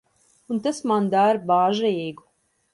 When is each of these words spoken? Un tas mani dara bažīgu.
Un 0.55 0.61
tas 0.67 0.79
mani 0.93 1.13
dara 1.17 1.45
bažīgu. 1.53 2.29